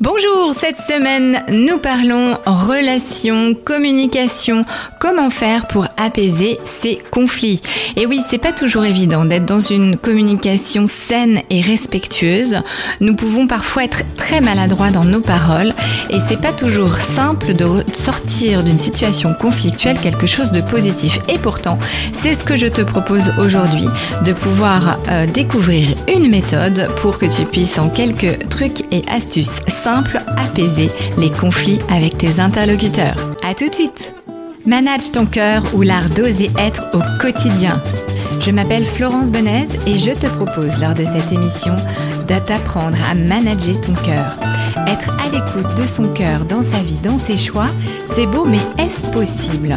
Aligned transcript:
Bonjour, 0.00 0.54
cette 0.54 0.78
semaine 0.78 1.42
nous 1.48 1.78
parlons 1.78 2.36
relations, 2.46 3.52
communication, 3.52 4.64
comment 5.00 5.28
faire 5.28 5.66
pour 5.66 5.88
apaiser 5.96 6.56
ces 6.64 7.00
conflits. 7.10 7.60
Et 7.96 8.06
oui, 8.06 8.20
c'est 8.24 8.38
pas 8.38 8.52
toujours 8.52 8.84
évident 8.84 9.24
d'être 9.24 9.44
dans 9.44 9.60
une 9.60 9.96
communication 9.96 10.86
saine 10.86 11.40
et 11.50 11.60
respectueuse. 11.60 12.60
Nous 13.00 13.16
pouvons 13.16 13.48
parfois 13.48 13.82
être 13.82 14.04
très 14.14 14.40
maladroits 14.40 14.90
dans 14.90 15.04
nos 15.04 15.20
paroles 15.20 15.74
et 16.10 16.20
c'est 16.20 16.40
pas 16.40 16.52
toujours 16.52 16.96
simple 16.96 17.54
de 17.54 17.66
sortir 17.92 18.64
d'une 18.64 18.78
situation 18.78 19.34
conflictuelle 19.34 19.98
quelque 20.00 20.26
chose 20.26 20.52
de 20.52 20.60
positif. 20.60 21.18
Et 21.28 21.38
pourtant, 21.38 21.78
c'est 22.12 22.34
ce 22.34 22.44
que 22.44 22.56
je 22.56 22.66
te 22.66 22.82
propose 22.82 23.32
aujourd'hui, 23.38 23.86
de 24.24 24.32
pouvoir 24.32 24.98
euh, 25.08 25.26
découvrir 25.26 25.88
une 26.08 26.28
méthode 26.30 26.88
pour 26.96 27.18
que 27.18 27.26
tu 27.26 27.44
puisses 27.44 27.78
en 27.78 27.88
quelques 27.88 28.48
trucs 28.48 28.84
et 28.92 29.02
astuces 29.08 29.60
simple, 29.68 30.20
apaiser 30.36 30.90
les 31.18 31.30
conflits 31.30 31.78
avec 31.90 32.18
tes 32.18 32.40
interlocuteurs. 32.40 33.16
À 33.48 33.54
tout 33.54 33.68
de 33.68 33.74
suite 33.74 34.12
Manage 34.66 35.12
ton 35.12 35.24
cœur 35.24 35.62
ou 35.72 35.80
l'art 35.80 36.10
d'oser 36.10 36.50
être 36.58 36.84
au 36.92 37.00
quotidien. 37.22 37.80
Je 38.40 38.50
m'appelle 38.50 38.84
Florence 38.84 39.30
Benez 39.30 39.66
et 39.86 39.96
je 39.96 40.12
te 40.12 40.26
propose 40.26 40.80
lors 40.80 40.94
de 40.94 41.04
cette 41.04 41.32
émission 41.32 41.74
de 42.28 42.38
t'apprendre 42.38 42.96
à 43.10 43.14
manager 43.14 43.80
ton 43.80 43.94
cœur. 43.94 44.38
Être 44.86 45.10
à 45.20 45.28
l'écoute 45.28 45.74
de 45.76 45.86
son 45.86 46.08
cœur 46.12 46.44
dans 46.44 46.62
sa 46.62 46.78
vie, 46.78 47.00
dans 47.02 47.18
ses 47.18 47.36
choix, 47.36 47.68
c'est 48.14 48.26
beau 48.26 48.44
mais 48.44 48.60
est-ce 48.78 49.06
possible? 49.10 49.76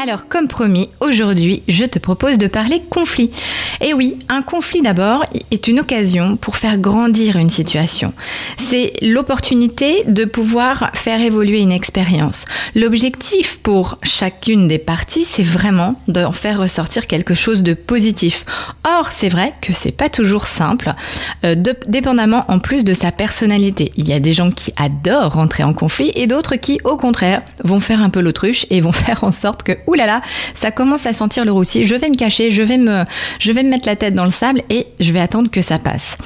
Alors, 0.00 0.28
comme 0.28 0.46
promis, 0.46 0.90
aujourd'hui, 1.00 1.64
je 1.66 1.84
te 1.84 1.98
propose 1.98 2.38
de 2.38 2.46
parler 2.46 2.80
conflit. 2.88 3.32
Et 3.80 3.94
oui, 3.94 4.16
un 4.28 4.42
conflit 4.42 4.80
d'abord 4.80 5.24
est 5.50 5.66
une 5.66 5.80
occasion 5.80 6.36
pour 6.36 6.56
faire 6.56 6.78
grandir 6.78 7.34
une 7.34 7.50
situation. 7.50 8.12
C'est 8.58 8.92
l'opportunité 9.02 10.04
de 10.06 10.24
pouvoir 10.24 10.92
faire 10.94 11.20
évoluer 11.20 11.58
une 11.58 11.72
expérience. 11.72 12.44
L'objectif 12.76 13.58
pour 13.58 13.98
chacune 14.04 14.68
des 14.68 14.78
parties, 14.78 15.24
c'est 15.24 15.42
vraiment 15.42 16.00
d'en 16.06 16.30
faire 16.30 16.60
ressortir 16.60 17.08
quelque 17.08 17.34
chose 17.34 17.64
de 17.64 17.74
positif. 17.74 18.46
Or, 18.84 19.08
c'est 19.10 19.28
vrai 19.28 19.52
que 19.60 19.72
c'est 19.72 19.90
pas 19.90 20.08
toujours 20.08 20.46
simple, 20.46 20.94
euh, 21.44 21.56
dépendamment 21.88 22.44
en 22.46 22.60
plus 22.60 22.84
de 22.84 22.94
sa 22.94 23.10
personnalité. 23.10 23.90
Il 23.96 24.08
y 24.08 24.12
a 24.12 24.20
des 24.20 24.32
gens 24.32 24.50
qui 24.50 24.72
adorent 24.76 25.34
rentrer 25.34 25.64
en 25.64 25.72
conflit 25.72 26.12
et 26.14 26.28
d'autres 26.28 26.54
qui, 26.54 26.78
au 26.84 26.96
contraire, 26.96 27.42
vont 27.64 27.80
faire 27.80 28.00
un 28.00 28.10
peu 28.10 28.20
l'autruche 28.20 28.64
et 28.70 28.80
vont 28.80 28.92
faire 29.08 29.24
en 29.24 29.32
sorte 29.32 29.64
que 29.64 29.72
Ouh 29.88 29.94
là 29.94 30.04
là, 30.04 30.20
ça 30.52 30.70
commence 30.70 31.06
à 31.06 31.14
sentir 31.14 31.46
le 31.46 31.50
roussi, 31.50 31.84
je 31.84 31.94
vais 31.94 32.10
me 32.10 32.14
cacher, 32.14 32.50
je 32.50 32.62
vais 32.62 32.76
me, 32.76 33.04
mettre 33.62 33.88
la 33.88 33.96
tête 33.96 34.14
dans 34.14 34.26
le 34.26 34.30
sable 34.30 34.60
et 34.68 34.86
je 35.00 35.12
vais 35.12 35.20
attendre 35.20 35.50
que 35.50 35.62
ça 35.62 35.78
passe. 35.78 36.18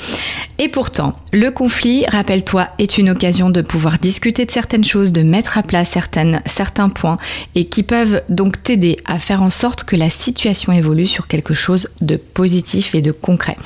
Et 0.58 0.68
pourtant, 0.68 1.14
le 1.32 1.50
conflit, 1.50 2.04
rappelle-toi, 2.06 2.68
est 2.78 2.98
une 2.98 3.10
occasion 3.10 3.50
de 3.50 3.62
pouvoir 3.62 4.00
discuter 4.00 4.46
de 4.46 4.50
certaines 4.50 4.82
choses, 4.82 5.12
de 5.12 5.22
mettre 5.22 5.58
à 5.58 5.62
plat 5.62 5.84
certains 5.84 6.88
points 6.88 7.18
et 7.54 7.66
qui 7.66 7.84
peuvent 7.84 8.22
donc 8.28 8.60
t'aider 8.64 8.96
à 9.04 9.20
faire 9.20 9.42
en 9.42 9.50
sorte 9.50 9.84
que 9.84 9.94
la 9.94 10.10
situation 10.10 10.72
évolue 10.72 11.06
sur 11.06 11.28
quelque 11.28 11.54
chose 11.54 11.88
de 12.00 12.16
positif 12.16 12.96
et 12.96 13.00
de 13.00 13.12
concret. 13.12 13.56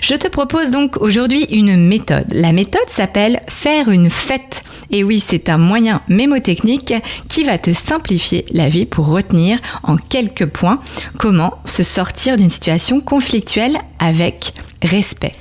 Je 0.00 0.14
te 0.14 0.28
propose 0.28 0.70
donc 0.70 0.96
aujourd'hui 1.00 1.42
une 1.50 1.76
méthode. 1.88 2.26
La 2.30 2.52
méthode 2.52 2.88
s'appelle 2.88 3.42
faire 3.48 3.90
une 3.90 4.10
fête. 4.10 4.62
Et 4.90 5.04
oui, 5.04 5.20
c'est 5.20 5.48
un 5.48 5.58
moyen 5.58 6.02
mémotechnique 6.08 6.94
qui 7.28 7.44
va 7.44 7.58
te 7.58 7.72
simplifier 7.72 8.44
la 8.50 8.68
vie 8.68 8.86
pour 8.86 9.06
retenir 9.06 9.58
en 9.82 9.96
quelques 9.96 10.46
points 10.46 10.80
comment 11.18 11.54
se 11.64 11.82
sortir 11.82 12.36
d'une 12.36 12.50
situation 12.50 13.00
conflictuelle 13.00 13.76
avec 13.98 14.52
respect. 14.82 15.32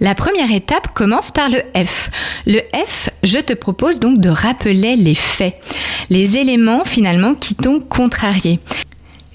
La 0.00 0.14
première 0.14 0.52
étape 0.52 0.94
commence 0.94 1.32
par 1.32 1.48
le 1.48 1.58
F. 1.74 2.10
Le 2.46 2.60
F, 2.86 3.10
je 3.24 3.38
te 3.38 3.52
propose 3.52 3.98
donc 3.98 4.20
de 4.20 4.28
rappeler 4.28 4.94
les 4.94 5.16
faits, 5.16 5.56
les 6.08 6.36
éléments 6.36 6.84
finalement 6.84 7.34
qui 7.34 7.56
t'ont 7.56 7.80
contrarié. 7.80 8.60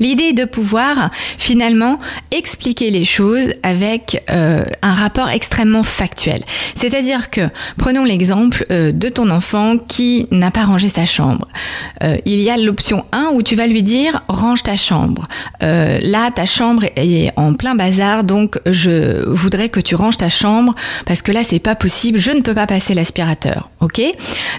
L'idée 0.03 0.23
est 0.23 0.33
de 0.33 0.43
pouvoir 0.43 1.11
finalement 1.37 1.97
expliquer 2.31 2.89
les 2.89 3.05
choses 3.05 3.53
avec 3.63 4.21
euh, 4.29 4.65
un 4.81 4.91
rapport 4.91 5.29
extrêmement 5.29 5.83
factuel. 5.83 6.43
C'est-à-dire 6.75 7.29
que, 7.29 7.47
prenons 7.77 8.03
l'exemple 8.03 8.65
euh, 8.69 8.91
de 8.91 9.07
ton 9.07 9.29
enfant 9.29 9.77
qui 9.77 10.27
n'a 10.29 10.51
pas 10.51 10.65
rangé 10.65 10.89
sa 10.89 11.05
chambre. 11.05 11.47
Euh, 12.03 12.17
il 12.25 12.41
y 12.41 12.49
a 12.49 12.57
l'option 12.57 13.05
1 13.13 13.29
où 13.33 13.43
tu 13.43 13.55
vas 13.55 13.65
lui 13.65 13.81
dire 13.81 14.23
range 14.27 14.63
ta 14.63 14.75
chambre. 14.75 15.29
là, 15.61 16.31
ta 16.31 16.45
chambre 16.45 16.83
est 16.97 17.31
en 17.37 17.53
plein 17.53 17.73
bazar, 17.73 18.25
donc 18.25 18.59
je 18.65 19.23
voudrais 19.29 19.69
que 19.69 19.79
tu 19.79 19.95
ranges 19.95 20.17
ta 20.17 20.29
chambre 20.29 20.75
parce 21.05 21.21
que 21.21 21.31
là, 21.31 21.45
c'est 21.45 21.59
pas 21.59 21.75
possible, 21.75 22.19
je 22.19 22.31
ne 22.31 22.41
peux 22.41 22.53
pas 22.53 22.67
passer 22.67 22.93
l'aspirateur. 22.93 23.69
Ok? 23.79 24.01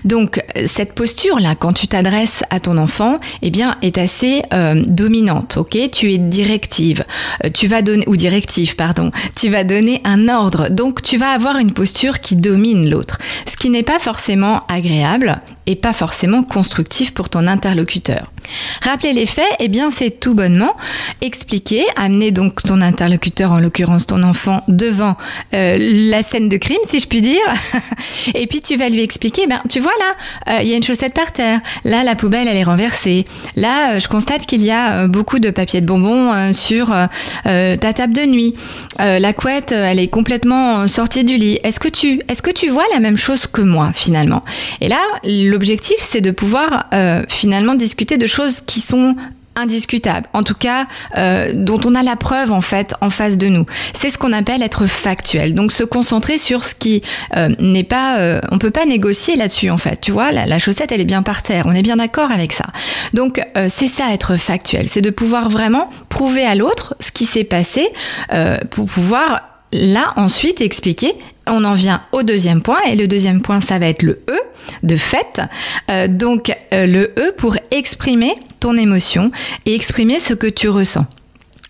Donc, 0.06 0.42
cette 0.64 0.94
posture-là, 0.94 1.54
quand 1.54 1.74
tu 1.74 1.86
t'adresses 1.86 2.44
à 2.48 2.60
ton 2.60 2.78
enfant, 2.78 3.18
eh 3.42 3.50
bien, 3.50 3.74
est 3.82 3.98
assez 3.98 4.42
dominante 4.86 5.33
Tu 5.42 6.12
es 6.12 6.18
directive, 6.18 7.04
euh, 7.44 7.50
tu 7.52 7.66
vas 7.66 7.82
donner 7.82 8.04
ou 8.06 8.16
directive, 8.16 8.76
pardon. 8.76 9.10
Tu 9.34 9.48
vas 9.48 9.64
donner 9.64 10.00
un 10.04 10.28
ordre, 10.28 10.68
donc 10.70 11.02
tu 11.02 11.16
vas 11.16 11.30
avoir 11.30 11.58
une 11.58 11.72
posture 11.72 12.20
qui 12.20 12.36
domine 12.36 12.88
l'autre, 12.88 13.18
ce 13.46 13.56
qui 13.56 13.70
n'est 13.70 13.82
pas 13.82 13.98
forcément 13.98 14.62
agréable 14.68 15.40
et 15.66 15.76
pas 15.76 15.92
forcément 15.92 16.42
constructif 16.42 17.12
pour 17.12 17.28
ton 17.28 17.46
interlocuteur. 17.46 18.30
Rappeler 18.82 19.12
les 19.12 19.26
faits, 19.26 19.44
eh 19.60 19.68
bien 19.68 19.90
c'est 19.90 20.20
tout 20.20 20.34
bonnement 20.34 20.76
expliquer, 21.20 21.84
amener 21.96 22.30
donc 22.30 22.62
ton 22.62 22.80
interlocuteur, 22.80 23.52
en 23.52 23.60
l'occurrence 23.60 24.06
ton 24.06 24.22
enfant, 24.22 24.62
devant 24.68 25.16
euh, 25.54 25.78
la 26.10 26.22
scène 26.22 26.48
de 26.48 26.56
crime, 26.56 26.78
si 26.84 27.00
je 27.00 27.06
puis 27.06 27.22
dire, 27.22 27.40
et 28.34 28.46
puis 28.46 28.60
tu 28.60 28.76
vas 28.76 28.88
lui 28.88 29.02
expliquer, 29.02 29.46
ben 29.46 29.60
tu 29.68 29.80
vois 29.80 29.92
là, 29.98 30.54
euh, 30.54 30.62
il 30.62 30.68
y 30.68 30.74
a 30.74 30.76
une 30.76 30.82
chaussette 30.82 31.14
par 31.14 31.32
terre, 31.32 31.60
là 31.84 32.02
la 32.02 32.14
poubelle 32.14 32.48
elle 32.48 32.56
est 32.56 32.64
renversée, 32.64 33.24
là 33.56 33.94
euh, 33.94 33.98
je 33.98 34.08
constate 34.08 34.46
qu'il 34.46 34.62
y 34.62 34.70
a 34.70 35.06
beaucoup 35.06 35.38
de 35.38 35.50
papier 35.50 35.80
de 35.80 35.86
bonbons 35.86 36.52
sur 36.52 36.94
ta 37.44 37.92
table 37.92 38.12
de 38.12 38.26
nuit, 38.26 38.54
la 38.98 39.32
couette 39.32 39.72
elle 39.72 39.98
est 39.98 40.08
complètement 40.08 40.86
sortie 40.88 41.24
du 41.24 41.36
lit. 41.36 41.58
Est-ce 41.64 41.80
que 41.80 41.88
tu, 41.88 42.20
est-ce 42.28 42.42
que 42.42 42.50
tu 42.50 42.68
vois 42.68 42.84
la 42.92 43.00
même 43.00 43.16
chose 43.16 43.46
que 43.46 43.62
moi 43.62 43.90
finalement? 43.94 44.44
Et 44.80 44.88
là 44.88 44.98
l'objectif 45.54 45.96
c'est 46.00 46.20
de 46.20 46.30
pouvoir 46.30 46.90
finalement 47.28 47.74
discuter 47.74 48.18
de 48.18 48.26
choses 48.26 48.60
qui 48.60 48.80
sont 48.80 49.16
indiscutables, 49.56 50.26
en 50.32 50.42
tout 50.42 50.54
cas 50.54 50.86
euh, 51.16 51.52
dont 51.54 51.80
on 51.84 51.94
a 51.94 52.02
la 52.02 52.16
preuve 52.16 52.52
en 52.52 52.60
fait 52.60 52.94
en 53.00 53.10
face 53.10 53.38
de 53.38 53.48
nous. 53.48 53.66
C'est 53.92 54.10
ce 54.10 54.18
qu'on 54.18 54.32
appelle 54.32 54.62
être 54.62 54.86
factuel. 54.86 55.54
Donc 55.54 55.72
se 55.72 55.84
concentrer 55.84 56.38
sur 56.38 56.64
ce 56.64 56.74
qui 56.74 57.02
euh, 57.36 57.48
n'est 57.58 57.84
pas, 57.84 58.18
euh, 58.18 58.40
on 58.50 58.58
peut 58.58 58.70
pas 58.70 58.86
négocier 58.86 59.36
là-dessus 59.36 59.70
en 59.70 59.78
fait. 59.78 60.00
Tu 60.00 60.12
vois, 60.12 60.32
la, 60.32 60.46
la, 60.46 60.58
chaussette 60.58 60.92
elle 60.92 61.00
est 61.00 61.06
bien 61.06 61.22
par 61.22 61.42
terre, 61.42 61.66
on 61.66 61.74
est 61.74 61.82
bien 61.82 61.96
d'accord 61.96 62.30
avec 62.30 62.52
ça. 62.52 62.66
Donc 63.12 63.40
c'est 63.68 63.86
ça 63.86 64.12
être 64.12 64.36
factuel, 64.36 64.88
c'est 64.88 65.00
de 65.00 65.10
pouvoir 65.10 65.48
vraiment 65.48 65.88
prouver 66.08 66.44
à 66.44 66.54
l'autre 66.54 66.94
ce 67.00 67.10
qui 67.12 67.26
s'est 67.26 67.44
passé 67.44 67.86
pour 68.70 68.86
pouvoir 68.86 69.42
là 69.72 70.12
ensuite 70.16 70.60
expliquer 70.60 71.14
on 71.46 71.64
en 71.64 71.74
vient 71.74 72.02
au 72.12 72.22
deuxième 72.22 72.62
point 72.62 72.80
et 72.90 72.96
le 72.96 73.06
deuxième 73.06 73.42
point 73.42 73.60
ça 73.60 73.78
va 73.78 73.86
être 73.86 74.02
le 74.02 74.20
E 74.28 74.38
de 74.82 74.96
fait. 74.96 75.40
Euh, 75.90 76.08
donc 76.08 76.52
euh, 76.72 76.86
le 76.86 77.12
E 77.18 77.32
pour 77.36 77.56
exprimer 77.70 78.32
ton 78.60 78.76
émotion 78.76 79.30
et 79.66 79.74
exprimer 79.74 80.20
ce 80.20 80.34
que 80.34 80.46
tu 80.46 80.68
ressens 80.68 81.06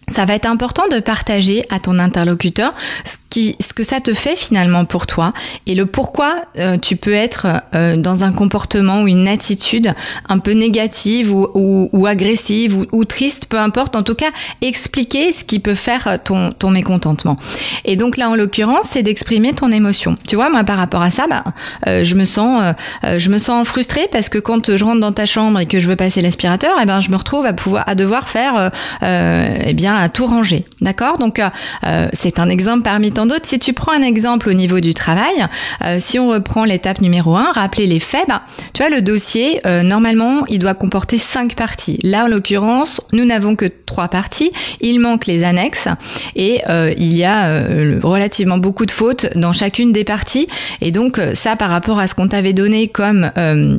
ça 0.09 0.25
va 0.25 0.35
être 0.35 0.47
important 0.47 0.83
de 0.91 1.01
partager 1.01 1.65
à 1.71 1.79
ton 1.79 1.99
interlocuteur 1.99 2.75
ce, 3.05 3.17
qui, 3.31 3.57
ce 3.61 3.73
que 3.73 3.83
ça 3.83 4.01
te 4.01 4.15
fait 4.15 4.37
finalement 4.37 4.85
pour 4.85 5.07
toi 5.07 5.33
et 5.67 5.75
le 5.75 5.87
pourquoi 5.87 6.45
euh, 6.59 6.77
tu 6.77 6.97
peux 6.97 7.15
être 7.15 7.47
euh, 7.75 7.97
dans 7.97 8.25
un 8.25 8.33
comportement 8.33 9.03
ou 9.03 9.09
une 9.09 9.29
attitude 9.29 9.95
un 10.29 10.39
peu 10.39 10.53
négative 10.53 11.33
ou, 11.33 11.49
ou, 11.55 11.89
ou 11.93 12.07
agressive 12.07 12.77
ou, 12.77 12.87
ou, 12.93 13.05
triste, 13.05 13.47
peu 13.47 13.59
importe. 13.59 13.97
En 13.97 14.03
tout 14.03 14.15
cas, 14.15 14.31
expliquer 14.61 15.33
ce 15.33 15.45
qui 15.45 15.59
peut 15.59 15.75
faire 15.75 16.19
ton, 16.23 16.53
ton 16.53 16.71
mécontentement. 16.71 17.39
Et 17.85 17.97
donc 17.97 18.17
là, 18.17 18.29
en 18.29 18.35
l'occurrence, 18.35 18.89
c'est 18.91 19.03
d'exprimer 19.03 19.53
ton 19.53 19.71
émotion. 19.71 20.17
Tu 20.27 20.37
vois, 20.37 20.51
moi, 20.51 20.65
par 20.65 20.79
rapport 20.79 21.03
à 21.03 21.11
ça, 21.11 21.27
bah, 21.29 21.45
euh, 21.87 22.05
je 22.05 22.15
me 22.15 22.25
sens, 22.25 22.75
je 23.03 23.31
me 23.31 23.39
sens 23.39 23.67
frustrée 23.67 24.09
parce 24.13 24.29
que 24.29 24.39
quand 24.39 24.77
je 24.77 24.85
rentre 24.85 25.01
dans 25.01 25.13
ta 25.13 25.27
chambre 25.27 25.61
et 25.61 25.67
que 25.67 25.79
je 25.79 25.89
veux 25.89 25.97
passer 25.97 26.21
l'aspirateur, 26.21 26.79
et 26.79 26.83
eh 26.83 26.87
ben, 26.87 27.01
je 27.01 27.11
me 27.11 27.17
retrouve 27.17 27.47
à 27.47 27.53
pouvoir 27.53 27.85
à 27.87 27.95
devoir 27.95 28.29
faire, 28.29 28.71
eh 29.03 29.73
bien 29.75 29.94
à 29.97 30.09
tout 30.09 30.27
ranger. 30.27 30.65
D'accord? 30.81 31.19
Donc 31.19 31.39
euh, 31.39 31.49
euh, 31.85 32.09
c'est 32.13 32.39
un 32.39 32.49
exemple 32.49 32.83
parmi 32.83 33.13
tant 33.13 33.27
d'autres. 33.27 33.47
Si 33.47 33.59
tu 33.59 33.73
prends 33.73 33.93
un 33.93 34.03
exemple 34.03 34.49
au 34.49 34.53
niveau 34.53 34.81
du 34.81 34.95
travail, 34.95 35.47
euh, 35.83 35.97
si 36.01 36.19
on 36.19 36.29
reprend 36.29 36.65
l'étape 36.65 37.01
numéro 37.01 37.37
1, 37.37 37.53
rappeler 37.53 37.87
les 37.87 38.01
faits, 38.01 38.25
bah, 38.29 38.43
tu 38.73 38.83
vois, 38.83 38.91
le 38.91 39.03
dossier, 39.03 39.61
euh, 39.67 39.83
normalement, 39.83 40.45
il 40.49 40.59
doit 40.59 40.75
comporter 40.75 41.19
cinq 41.19 41.55
parties. 41.55 41.99
Là, 42.03 42.25
en 42.25 42.29
l'occurrence, 42.29 43.01
nous 43.13 43.25
n'avons 43.25 43.57
que 43.57 43.67
trois 43.87 44.09
parties. 44.09 44.53
Il 44.81 45.01
manque 45.01 45.27
les 45.27 45.45
annexes 45.45 45.89
et 46.37 46.63
euh, 46.69 46.93
il 46.97 47.15
y 47.15 47.25
a 47.25 47.65
relativement 48.03 48.59
beaucoup 48.59 48.87
de 48.87 48.91
fautes 48.91 49.27
dans 49.37 49.53
chacune 49.53 49.93
des 49.93 50.05
parties. 50.05 50.47
Et 50.81 50.91
donc, 50.91 51.21
ça, 51.35 51.57
par 51.57 51.71
rapport 51.71 51.99
à 51.99 52.07
ce 52.07 52.15
qu'on 52.15 52.29
t'avait 52.29 52.53
donné 52.53 52.89
comme 52.89 53.31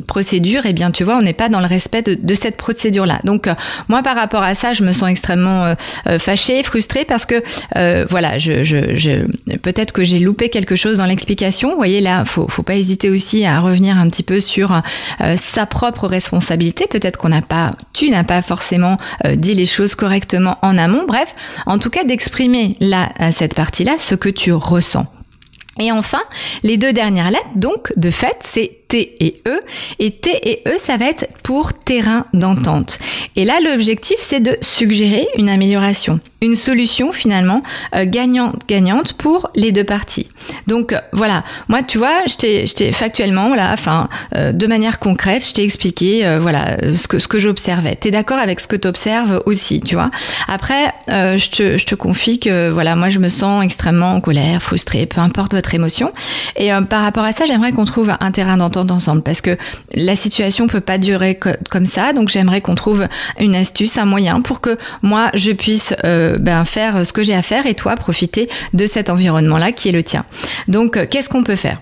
procédure, 0.06 0.62
eh 0.64 0.72
bien, 0.72 0.90
tu 0.90 1.04
vois, 1.04 1.16
on 1.16 1.22
n'est 1.22 1.32
pas 1.32 1.48
dans 1.48 1.60
le 1.60 1.66
respect 1.66 2.02
de, 2.02 2.14
de 2.14 2.34
cette 2.34 2.56
procédure-là. 2.56 3.20
Donc, 3.24 3.48
moi, 3.88 4.02
par 4.02 4.16
rapport 4.16 4.42
à 4.42 4.54
ça, 4.54 4.72
je 4.72 4.82
me 4.82 4.92
sens 4.92 5.08
extrêmement 5.08 5.74
fâchée, 6.18 6.62
frustrée 6.62 7.04
parce 7.04 7.26
que, 7.26 7.42
voilà, 8.08 8.38
je, 8.38 8.64
je 8.64 9.26
peut-être 9.62 9.92
que 9.92 10.04
j'ai 10.04 10.18
loupé 10.18 10.48
quelque 10.48 10.76
chose 10.76 10.98
dans 10.98 11.06
l'explication. 11.06 11.70
Vous 11.70 11.76
voyez, 11.76 12.00
là, 12.00 12.24
faut, 12.24 12.48
faut 12.48 12.62
pas 12.62 12.76
hésiter 12.76 13.10
aussi 13.10 13.44
à 13.44 13.60
revenir 13.60 13.98
un 13.98 14.08
petit 14.08 14.22
peu 14.22 14.40
sur 14.40 14.72
euh, 15.20 15.36
sa 15.36 15.66
propre 15.66 16.06
responsabilité. 16.06 16.86
Peut-être 16.88 17.18
qu'on 17.18 17.28
n'a 17.28 17.42
pas, 17.42 17.74
tu 17.92 18.10
n'as 18.10 18.24
pas 18.24 18.42
forcément 18.42 18.98
euh, 19.24 19.34
dit 19.34 19.54
les 19.54 19.66
choses 19.66 19.94
correctement 19.94 20.58
en 20.62 20.78
amont. 20.78 21.04
Bref, 21.06 21.34
en 21.66 21.78
tout 21.78 21.90
cas, 21.90 22.04
d'exprimer 22.04 22.76
là, 22.80 23.10
cette 23.32 23.54
partie-là, 23.54 23.96
ce 23.98 24.14
que 24.14 24.28
tu 24.28 24.52
ressens. 24.52 25.06
Et 25.78 25.92
enfin, 25.92 26.22
les 26.62 26.78
deux 26.78 26.92
dernières 26.92 27.30
lettres, 27.30 27.50
donc, 27.54 27.92
de 27.96 28.10
fait, 28.10 28.36
c'est 28.40 28.75
T 28.88 29.16
et 29.20 29.42
E. 29.46 29.60
Et 29.98 30.10
T 30.12 30.30
et 30.42 30.62
E, 30.66 30.72
ça 30.78 30.96
va 30.96 31.06
être 31.06 31.26
pour 31.42 31.72
terrain 31.74 32.26
d'entente. 32.32 32.98
Et 33.34 33.44
là, 33.44 33.54
l'objectif, 33.64 34.16
c'est 34.18 34.40
de 34.40 34.56
suggérer 34.60 35.26
une 35.36 35.48
amélioration, 35.48 36.20
une 36.40 36.56
solution 36.56 37.12
finalement 37.12 37.62
euh, 37.94 38.04
gagnante-gagnante 38.06 39.14
pour 39.14 39.50
les 39.54 39.72
deux 39.72 39.84
parties. 39.84 40.28
Donc 40.66 40.92
euh, 40.92 41.00
voilà, 41.12 41.44
moi, 41.68 41.82
tu 41.82 41.98
vois, 41.98 42.24
je 42.26 42.36
t'ai 42.36 42.92
factuellement, 42.92 43.54
là, 43.54 43.70
enfin, 43.72 44.08
euh, 44.34 44.52
de 44.52 44.66
manière 44.66 44.98
concrète, 44.98 45.44
je 45.46 45.52
t'ai 45.52 45.64
expliqué, 45.64 46.38
voilà, 46.40 46.76
ce 46.94 47.08
que, 47.08 47.18
ce 47.18 47.28
que 47.28 47.38
j'observais. 47.38 47.96
T'es 47.96 48.10
d'accord 48.10 48.38
avec 48.38 48.60
ce 48.60 48.68
que 48.68 48.76
t'observes 48.76 49.42
aussi, 49.46 49.80
tu 49.80 49.94
vois. 49.94 50.10
Après, 50.48 50.92
je, 51.08 51.50
te, 51.50 51.78
je 51.78 51.86
te 51.86 51.94
confie 51.94 52.38
que, 52.38 52.70
voilà, 52.70 52.96
moi, 52.96 53.08
je 53.08 53.18
me 53.18 53.28
sens 53.28 53.64
extrêmement 53.64 54.12
en 54.12 54.20
colère, 54.20 54.62
frustrée, 54.62 55.06
peu 55.06 55.20
importe 55.20 55.54
votre 55.54 55.74
émotion. 55.74 56.12
Et 56.56 56.70
par 56.88 57.02
rapport 57.02 57.24
à 57.24 57.32
ça, 57.32 57.46
j'aimerais 57.46 57.72
qu'on 57.72 57.84
trouve 57.84 58.14
un 58.18 58.30
terrain 58.30 58.56
d'entente 58.56 58.75
ensemble 58.76 59.22
parce 59.22 59.40
que 59.40 59.56
la 59.94 60.16
situation 60.16 60.66
peut 60.66 60.80
pas 60.80 60.98
durer 60.98 61.38
comme 61.70 61.86
ça. 61.86 62.12
Donc 62.12 62.28
j'aimerais 62.28 62.60
qu'on 62.60 62.74
trouve 62.74 63.06
une 63.40 63.56
astuce, 63.56 63.98
un 63.98 64.04
moyen 64.04 64.40
pour 64.40 64.60
que 64.60 64.76
moi 65.02 65.30
je 65.34 65.52
puisse 65.52 65.94
euh, 66.04 66.38
ben, 66.38 66.64
faire 66.64 67.06
ce 67.06 67.12
que 67.12 67.22
j'ai 67.22 67.34
à 67.34 67.42
faire 67.42 67.66
et 67.66 67.74
toi 67.74 67.96
profiter 67.96 68.48
de 68.74 68.86
cet 68.86 69.10
environnement-là 69.10 69.72
qui 69.72 69.88
est 69.88 69.92
le 69.92 70.02
tien. 70.02 70.24
Donc 70.68 70.96
euh, 70.96 71.06
qu'est-ce 71.08 71.28
qu'on 71.28 71.44
peut 71.44 71.56
faire? 71.56 71.80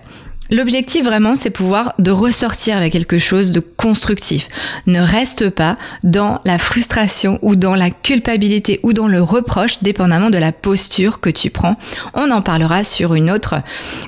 L'objectif 0.51 1.03
vraiment, 1.03 1.35
c'est 1.35 1.49
pouvoir 1.49 1.95
de 1.97 2.11
ressortir 2.11 2.77
avec 2.77 2.93
quelque 2.93 3.17
chose 3.17 3.51
de 3.51 3.59
constructif. 3.59 4.47
Ne 4.85 5.01
reste 5.01 5.49
pas 5.49 5.75
dans 6.03 6.39
la 6.45 6.59
frustration 6.59 7.39
ou 7.41 7.55
dans 7.55 7.73
la 7.73 7.89
culpabilité 7.89 8.79
ou 8.83 8.93
dans 8.93 9.07
le 9.07 9.23
reproche, 9.23 9.81
dépendamment 9.81 10.29
de 10.29 10.37
la 10.37 10.51
posture 10.51 11.19
que 11.19 11.31
tu 11.31 11.49
prends. 11.49 11.77
On 12.13 12.29
en 12.29 12.43
parlera 12.43 12.83
sur 12.83 13.15
une 13.15 13.31
autre 13.31 13.55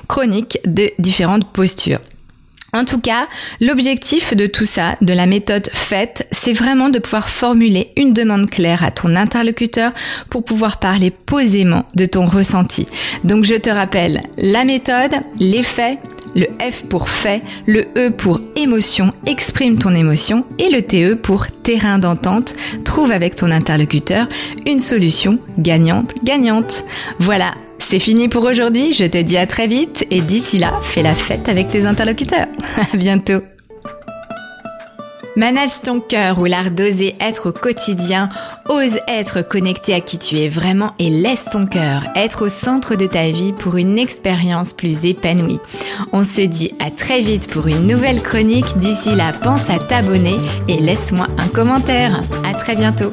chronique 0.06 0.60
de 0.64 0.92
différentes 1.00 1.50
postures. 1.52 2.00
En 2.72 2.84
tout 2.84 3.00
cas, 3.00 3.28
l'objectif 3.60 4.36
de 4.36 4.46
tout 4.46 4.66
ça, 4.66 4.96
de 5.00 5.14
la 5.14 5.24
méthode 5.26 5.70
faite, 5.72 6.28
c'est 6.32 6.52
vraiment 6.52 6.90
de 6.90 6.98
pouvoir 6.98 7.30
formuler 7.30 7.92
une 7.96 8.12
demande 8.12 8.50
claire 8.50 8.84
à 8.84 8.90
ton 8.90 9.16
interlocuteur 9.16 9.92
pour 10.28 10.44
pouvoir 10.44 10.78
parler 10.78 11.10
posément 11.10 11.86
de 11.94 12.04
ton 12.04 12.26
ressenti. 12.26 12.86
Donc 13.24 13.44
je 13.44 13.54
te 13.54 13.70
rappelle, 13.70 14.20
la 14.36 14.64
méthode, 14.64 15.12
les 15.38 15.62
faits, 15.62 15.98
le 16.34 16.46
F 16.60 16.82
pour 16.88 17.08
fait, 17.08 17.42
le 17.66 17.86
E 17.96 18.10
pour 18.10 18.40
émotion, 18.54 19.14
exprime 19.26 19.78
ton 19.78 19.94
émotion, 19.94 20.44
et 20.58 20.68
le 20.68 20.82
TE 20.82 21.14
pour 21.14 21.46
terrain 21.46 21.98
d'entente, 21.98 22.54
trouve 22.84 23.12
avec 23.12 23.34
ton 23.34 23.50
interlocuteur 23.50 24.28
une 24.66 24.78
solution 24.78 25.38
gagnante-gagnante. 25.58 26.84
Voilà, 27.18 27.54
c'est 27.78 27.98
fini 27.98 28.28
pour 28.28 28.44
aujourd'hui, 28.44 28.92
je 28.92 29.04
te 29.04 29.18
dis 29.18 29.36
à 29.36 29.46
très 29.46 29.66
vite 29.66 30.06
et 30.10 30.20
d'ici 30.20 30.58
là, 30.58 30.72
fais 30.82 31.02
la 31.02 31.14
fête 31.14 31.48
avec 31.48 31.68
tes 31.68 31.86
interlocuteurs. 31.86 32.46
À 32.92 32.96
bientôt. 32.96 33.40
Manage 35.38 35.82
ton 35.82 36.00
cœur 36.00 36.40
ou 36.40 36.46
l'art 36.46 36.72
d'oser 36.72 37.14
être 37.20 37.50
au 37.50 37.52
quotidien, 37.52 38.28
ose 38.68 38.98
être 39.06 39.42
connecté 39.42 39.94
à 39.94 40.00
qui 40.00 40.18
tu 40.18 40.36
es 40.36 40.48
vraiment 40.48 40.94
et 40.98 41.10
laisse 41.10 41.44
ton 41.44 41.64
cœur 41.64 42.02
être 42.16 42.46
au 42.46 42.48
centre 42.48 42.96
de 42.96 43.06
ta 43.06 43.30
vie 43.30 43.52
pour 43.52 43.76
une 43.76 44.00
expérience 44.00 44.72
plus 44.72 45.04
épanouie. 45.04 45.60
On 46.12 46.24
se 46.24 46.40
dit 46.40 46.72
à 46.84 46.90
très 46.90 47.20
vite 47.20 47.48
pour 47.50 47.68
une 47.68 47.86
nouvelle 47.86 48.20
chronique. 48.20 48.78
D'ici 48.78 49.14
là, 49.14 49.32
pense 49.32 49.70
à 49.70 49.78
t'abonner 49.78 50.36
et 50.66 50.78
laisse-moi 50.78 51.28
un 51.38 51.46
commentaire. 51.46 52.20
À 52.44 52.52
très 52.52 52.74
bientôt. 52.74 53.12